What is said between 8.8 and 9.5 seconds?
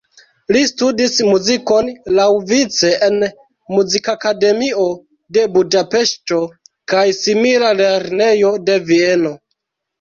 Vieno.